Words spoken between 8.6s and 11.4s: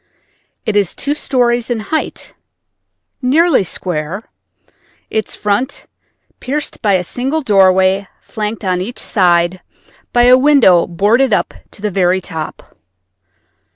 on each side by a window boarded